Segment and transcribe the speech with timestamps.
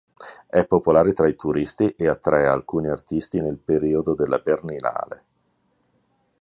[0.47, 5.25] È popolare tra i turisti e attrae alcuni artisti nel periodo della Berlinale.